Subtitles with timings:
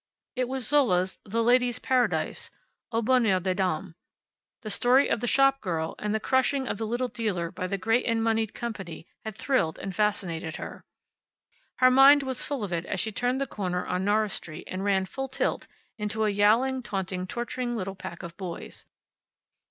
[0.35, 2.49] It was Zola's "The Ladies' Paradise"
[2.91, 3.93] (Au Bonheur des Dames).
[4.63, 7.77] The story of the shop girl, and the crushing of the little dealer by the
[7.77, 10.83] great and moneyed company had thrilled and fascinated her.
[11.75, 14.83] Her mind was full of it as she turned the corner on Norris Street and
[14.83, 15.67] ran full tilt,
[15.99, 18.87] into a yowling, taunting, torturing little pack of boys.